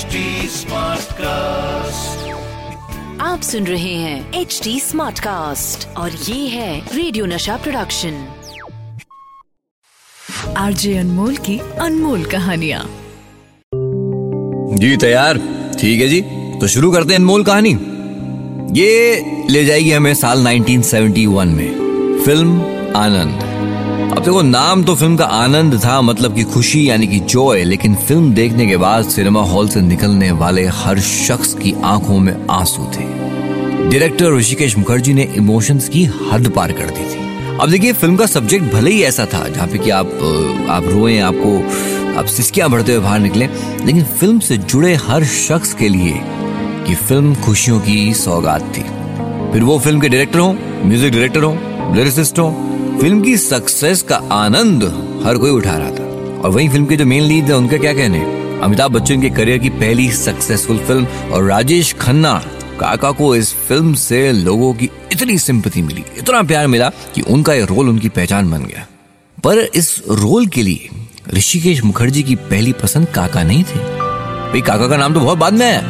[0.00, 0.06] HD
[1.12, 2.28] cast
[3.20, 8.28] आप सुन रहे हैं एच डी स्मार्ट कास्ट और ये है रेडियो नशा प्रोडक्शन
[10.56, 12.86] आरजे अनमोल की अनमोल कहानिया।
[14.76, 15.38] जी तैयार।
[15.80, 16.20] ठीक है जी।
[16.60, 17.72] तो शुरू करते हैं अनमोल कहानी।
[18.80, 21.70] ये ले जाएगी हमें साल 1971 में।
[22.24, 22.60] फ़िल्म
[22.96, 23.49] आनंद।
[24.10, 27.94] अब देखो, नाम तो फ़िल्म का आनंद था मतलब कि खुशी यानी कि जॉय लेकिन
[27.96, 32.84] फ़िल्म देखने के बाद सिनेमा हॉल से निकलने वाले हर शख्स की आँखों में आँसू
[32.94, 33.04] थे।
[33.90, 38.26] डायरेक्टर ऋषिकेश मुखर्जी ने इमोशंस की हद पार कर दी थी। अब देखिए, फ़िल्म का
[38.26, 40.06] सब्जेक्ट भले ही ऐसा था, जहाँ पे कि आप
[40.70, 41.56] आप रोए, आपको,
[42.18, 43.46] आप सिस्कियाँ भरते हुए बाहर निकले,
[43.84, 46.14] लेकिन फ़िल्म से जुड़े हर शख्स के लिए
[46.88, 48.82] ये फ़िल्म खुशियों की सौगात थी।
[49.52, 50.52] फिर वो फ़िल्म के डायरेक्टर हो
[50.84, 51.56] म्यूज़िक डायरेक्टर हो
[51.94, 52.48] लिरिसिस्ट हो
[52.98, 54.82] फ़िल्म की सक्सेस का आनंद
[55.26, 56.04] हर कोई उठा रहा था।
[56.40, 58.20] और वही फ़िल्म के जो मेन लीड है, उनका क्या कहने?
[58.62, 62.42] अमिताभ बच्चन के करियर की पहली सक्सेसफुल फ़िल्म और राजेश खन्ना
[62.80, 67.54] काका को इस फ़िल्म से लोगों की इतनी सिंपति मिली, इतना प्यार मिला कि उनका
[67.54, 68.86] ये रोल उनकी पहचान बन गया।
[69.44, 70.88] पर इस रोल के लिए
[71.34, 75.52] ऋषिकेश मुखर्जी की पहली पसंद काका नहीं थे। भाई, काका का नाम तो बहुत बाद
[75.52, 75.80] में आया।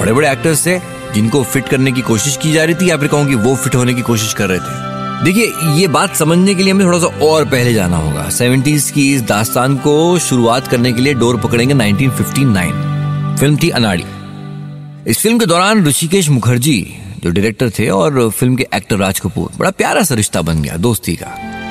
[0.00, 0.78] बड़े बड़े एक्टर्स थे,
[1.14, 3.74] जिनको फिट करने की कोशिश की जा रही थी या फिर कहूँ कि वो फिट
[3.74, 4.93] होने की कोशिश कर रहे थे।
[5.24, 9.14] देखिए, ये बात समझने के लिए हमें थोड़ा सा और पहले जाना होगा। सेवेंटीज की
[9.14, 12.72] इस दास्तान को शुरुआत करने के लिए डोर पकड़ेंगे 1959
[13.40, 14.04] फ़िल्म थी अनाड़ी।
[15.06, 19.50] इस फ़िल्म के दौरान ऋषिकेश मुखर्जी, जो डायरेक्टर थे, और फ़िल्म के एक्टर राज कपूर,
[19.58, 21.26] बड़ा प्यारा सा रिश्ता बन गया दोस्ती का।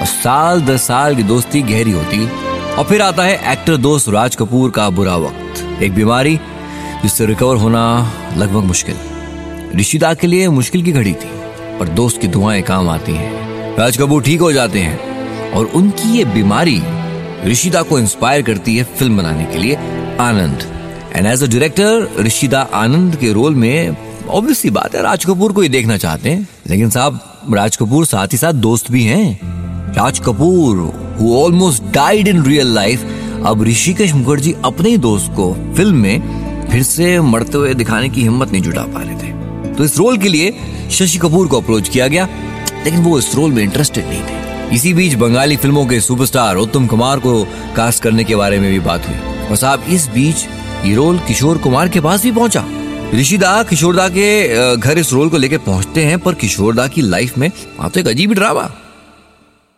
[0.00, 2.28] और साल दस साल की दोस्ती गहरी होती,
[2.74, 6.36] और फिर आता है एक्टर दोस्त राज कपूर का बुरा वक्त। एक बीमारी,
[7.02, 8.96] जिससे रिकवर होना लगभग मुश्किल।
[9.76, 11.44] ऋषिदा के लिए मुश्किल की घड़ी थी।
[11.78, 16.18] पर दोस्त की दुआएँ काम आती हैं। राज कपूर ठीक हो जाते हैं। और उनकी
[16.18, 16.82] ये बीमारी
[17.44, 19.74] ऋषिदा को इंस्पायर करती है फ़िल्म बनाने के लिए,
[20.20, 20.62] Anand.
[21.16, 23.96] And as a director Hrishida Anand के रोल में
[24.28, 27.20] ऑब्वियसली बात है राज कपूर को ही देखना चाहते हैं। लेकिन साहब
[27.54, 29.38] राज कपूर साथ ही साथ दोस्त भी हैं।
[29.94, 30.76] Raj Kapoor
[31.20, 33.04] who almost died in real life
[33.46, 38.22] अब ऋषिकेश मुखर्जी अपने ही दोस्त को फ़िल्म में फिर से मरते हुए दिखाने की
[38.22, 39.33] हिम्मत नहीं जुटा पा रहे थे।
[39.78, 40.54] तो इस रोल के लिए
[40.90, 42.28] शशि कपूर को अप्रोच किया गया,
[42.84, 46.86] लेकिन वो इस रोल में इंटरेस्टेड नहीं थे। इसी बीच बंगाली फ़िल्मों के सुपरस्टार उत्तम
[46.86, 47.42] कुमार को
[47.76, 50.46] कास्ट करने के बारे में भी बात हुई। और साहब इस बीच
[50.84, 52.64] ये रोल किशोर कुमार के पास भी पहुँचा।
[53.14, 57.48] ऋषिदा किशोरदा के घर इस रोल को लेकर पहुँचते हैं, पर किशोरदा की लाइफ में
[57.48, 58.62] वहाँ तो एक अजीब ड्रामा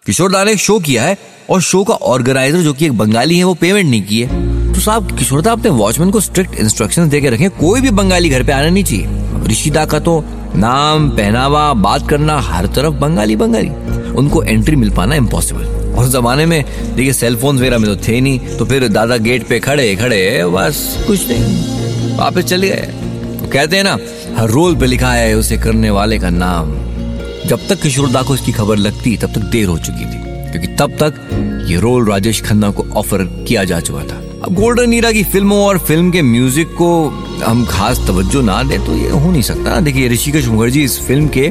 [0.06, 1.16] किशोरदा ने शो किया है,
[1.50, 4.80] और शो का ऑर्गेनाइजर जो कि एक बंगाली है, वो पेमेंट नहीं की है। तो
[4.80, 8.68] साहब किशोरदा अपने वॉचमैन को स्ट्रिक्ट इंस्ट्रक्शंस देके रखें, कोई भी बंगाली घर पे आना
[8.68, 9.06] नहीं चाहिए।
[9.46, 10.24] ऋषिदा का तो
[10.54, 13.68] नाम, पहनावा, बात करना, हर तरफ़ बंगाली बंगाली।
[14.10, 15.64] उनको एंट्री मिल पाना इम्पॉसिबल
[15.96, 16.64] उस जमाने में,
[16.96, 21.04] देखिए सेलफोन वगैरह में तो थे नहीं तो फिर दादा गेट पे खड़े खड़े, बस,
[21.06, 22.94] कुछ नहीं। वापस चले गए।
[23.40, 23.98] तो कहते हैं ना,
[24.38, 26.74] हर रोल पे लिखा है उसे करने वाले का नाम।
[27.48, 30.90] जब तक किशोरदा को इसकी खबर लगती, तब तक देर हो चुकी थी। क्योंकि तब
[31.02, 31.14] तक
[31.68, 35.58] ये रोल राजेश खन्ना को ऑफ़र किया जा चुका था। अब गोल्डन ईरा की फ़िल्मों
[35.66, 36.88] और फ़िल्म के म्यूज़िक को
[37.44, 41.28] हम खास तवज्जो ना दें तो ये हो नहीं सकता। देखिए ऋषिकेश मुखर्जी इस फ़िल्म
[41.36, 41.48] के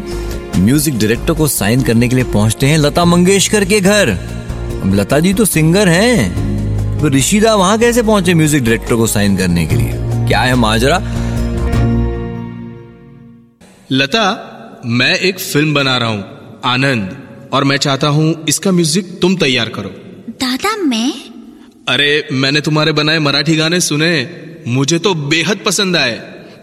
[0.57, 5.19] म्यूज़िक डायरेक्टर को साइन करने के लिए पहुँचते हैं लता मंगेशकर के घर। अब लता
[5.19, 9.75] जी तो सिंगर हैं। तो ऋषिदा वहाँ कैसे पहुँचे म्यूज़िक डायरेक्टर को साइन करने के
[9.75, 9.91] लिए?
[10.27, 10.97] क्या है माजरा?
[13.91, 14.25] लता
[14.85, 19.69] मैं एक फ़िल्म बना रहा हूँ आनंद और मैं चाहता हूँ इसका म्यूज़िक तुम तैयार
[19.69, 19.89] करो।
[20.41, 21.13] दादा मैं
[21.87, 24.13] अरे मैंने तुम्हारे बनाए मराठी गाने सुने।
[24.67, 26.15] मुझे तो बेहद पसंद आए।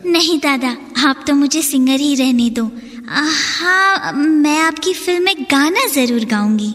[0.06, 0.76] नहीं दादा
[1.08, 2.64] आप तो मुझे सिंगर ही रहने दो।
[3.08, 6.74] हाँ मैं आपकी फ़िल्म में गाना ज़रूर गाऊँगी।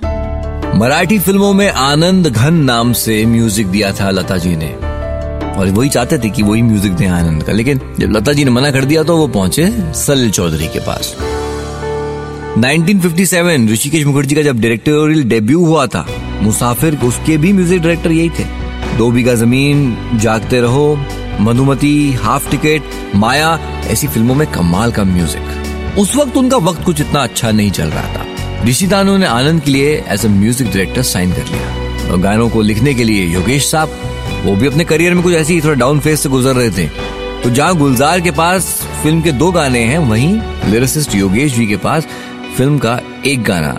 [0.80, 4.74] मराठी फ़िल्मों में आनंद घन नाम से म्यूज़िक दिया था लता जी ने।
[5.52, 8.52] और वही चाहते थे कि वही म्यूज़िक दें आनंद का। लेकिन जब लता जी ने
[8.52, 11.16] मना कर दिया तो वो पहुँचे सलिल चौधरी के पास।
[12.58, 16.06] 1957 ऋषिकेश मुखर्जी का जब डायरेक्टोरियल डेब्यू हुआ था,
[16.42, 18.44] मुसाफिर उसके भी म्यूज़िक डायरेक्टर यही थे।
[18.98, 20.98] दो बीघा ज़मीन, जागते रहो,
[21.42, 27.02] मधुमती हाफ़ टिकट माया, ऐसी फ़िल्मों में कमाल का म्यूज़िक उस वक्त उनका वक्त कुछ
[27.02, 30.68] इतना अच्छा नहीं चल रहा था। ऋषि दानो ने आनंद के लिए as a music
[30.68, 33.90] director sign कर लिया। और गानों को लिखने के लिए योगेश साहब,
[34.46, 36.88] वो भी अपने करियर में कुछ ऐसी ही थोड़ा डाउन फेस से गुजर रहे थे।
[37.44, 38.66] तो जहाँ गुलजार के पास
[39.04, 40.40] फ़िल्म के दो गाने हैं, वहीं
[40.72, 42.08] लिरिसिस्ट योगेश जी के पास
[42.58, 43.78] फ़िल्म का एक गाना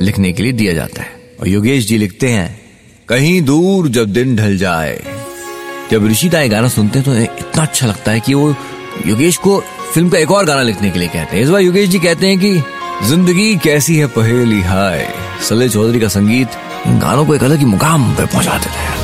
[0.00, 1.08] लिखने के लिए दिया जाता है।
[1.40, 2.60] और योगेश जी लिखते हैं,
[3.08, 5.00] कहीं दूर जब दिन ढल जाए।
[5.90, 8.54] जब ऋषिदा ये गाना सुनते हैं तो इतना अच्छा लगता है कि वो
[9.06, 9.58] योगेश को
[9.94, 12.26] फ़िल्म का एक और गाना लिखने के लिए कहते हैं। इस बार योगेश जी कहते
[12.26, 12.54] हैं कि,
[13.08, 15.08] ज़िंदगी कैसी है पहेली हाय।
[15.48, 16.48] सले चौधरी का संगीत
[16.86, 19.01] गानों को एक अलग ही मुकाम पर पहुँचा देता है।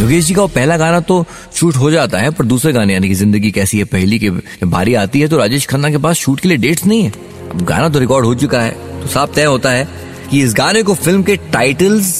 [0.00, 1.24] योगेश जी का वो पहला गाना तो
[1.54, 4.30] शूट हो जाता है, पर दूसरे गाने, यानी कि ज़िंदगी कैसी है, पहली की
[4.64, 7.12] बारी आती है तो राजेश खन्ना के पास शूट के लिए डेट्स नहीं है।
[7.50, 9.88] अब गाना तो रिकॉर्ड हो चुका है तो साफ़ तय होता है
[10.30, 12.12] कि इस गाने को फ़िल्म के टाइटल्स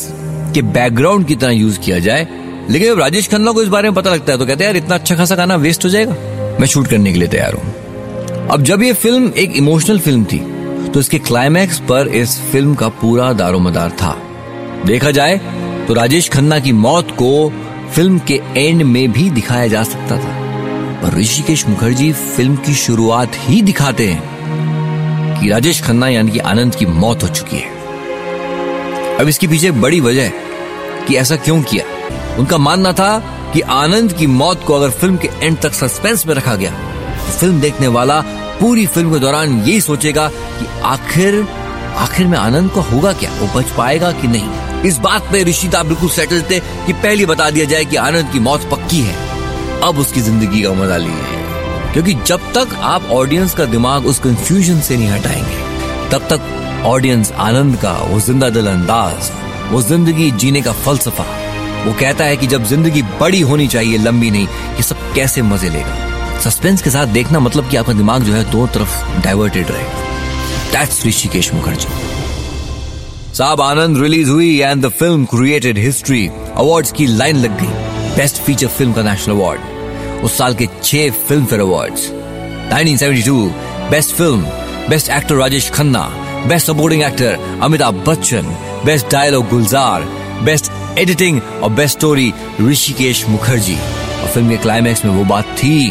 [0.54, 2.26] के बैकग्राउंड की तरह यूज़ किया जाए।
[2.70, 4.76] लेकिन जब राजेश खन्ना को इस बारे में पता लगता है तो कहते हैं, यार,
[4.76, 6.16] इतना अच्छा खासा गाना वेस्ट हो जाएगा।
[6.60, 10.38] मैं शूट करने के लिए तैयार हूँ। अब जब ये फ़िल्म एक इमोशनल फ़िल्म थी
[10.88, 14.16] तो इसके क्लाइमैक्स पर इस फ़िल्म का पूरा दारोमदार था।
[14.86, 15.40] देखा जाए
[15.88, 17.30] तो राजेश खन्ना की मौत को
[17.94, 20.36] फ़िल्म के एंड में भी दिखाया जा सकता था।
[21.02, 26.74] पर ऋषिकेश मुखर्जी फ़िल्म की शुरुआत ही दिखाते हैं कि राजेश खन्ना यानी कि आनंद
[26.74, 31.84] की मौत हो चुकी है। अब इसके पीछे बड़ी वजह है कि ऐसा क्यों किया?
[32.38, 33.18] उनका मानना था
[33.54, 37.32] कि आनंद की मौत को अगर फ़िल्म के एंड तक सस्पेंस में रखा गया तो
[37.32, 38.20] फ़िल्म देखने वाला
[38.60, 41.46] पूरी फ़िल्म के दौरान यही सोचेगा कि आखिर
[41.96, 43.30] आखिर में आनंद को होगा क्या?
[43.40, 44.67] वो बच पाएगा कि नहीं?
[44.86, 48.40] इस बात पे ऋषिता बिल्कुल सेटल थे कि पहले बता दिया जाए कि आनंद की
[48.40, 49.14] मौत पक्की है।
[49.84, 54.80] अब उसकी ज़िंदगी का मज़ा लीजिए क्योंकि जब तक आप ऑडियंस का दिमाग उस कंफ्यूजन
[54.80, 59.30] से नहीं हटाएँगे, तब तक ऑडियंस आनंद का, वो ज़िंदा दिल अंदाज,
[59.70, 61.24] वो ज़िंदगी जीने का फलसफा,
[61.86, 64.46] वो कहता है कि जब ज़िंदगी बड़ी होनी चाहिए, लंबी नहीं
[64.76, 66.40] कि सब कैसे मज़े लेगा?
[66.40, 70.06] सस्पेंस के साथ देखना मतलब कि आपका दिमाग जो है दो तरफ़ डाइवर्टेड रहेगा
[70.72, 72.17] दैट्स ऋषिकेश मुखर्जी
[73.38, 78.14] साहब, आनंद रिलीज़ हुई and the film created history awards की लाइन लग गई.
[78.16, 81.10] बेस्ट फीचर फ़िल्म का नेशनल अवार्ड उस साल के छह
[81.46, 82.08] Filmfare awards
[82.72, 83.36] 1972
[83.90, 86.02] best film best actor Rajesh Khanna
[86.48, 88.50] best supporting actor Amitabh Bachchan
[88.86, 90.08] best dialogue Gulzar
[90.44, 95.90] best editing और बेस्ट स्टोरी ऋषिकेश मुखर्जी और फ़िल्म के क्लाइमैक्स में वो बात थी.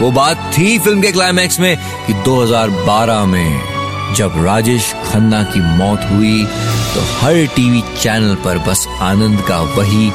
[0.00, 1.76] वो बात थी फ़िल्म के क्लाइमैक्स में
[2.06, 3.74] कि 2012 में
[4.16, 6.44] जब राजेश खन्ना की मौत हुई
[6.94, 10.10] तो हर टीवी चैनल पर बस आनंद का वही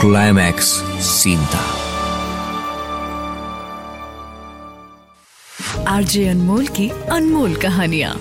[0.00, 0.68] क्लाइमैक्स
[1.08, 1.64] सीन था।
[5.88, 8.14] आरजे अनमोल की अनमोल कहानियाँ।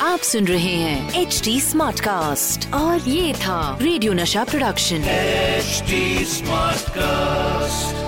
[0.00, 5.82] आप सुन रहे हैं एच डी स्मार्ट कास्ट और ये था रेडियो नशा प्रोडक्शन। H
[6.28, 8.01] smart Smartcast.